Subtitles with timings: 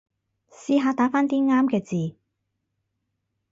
[0.49, 2.17] 試下打返啲啱嘅字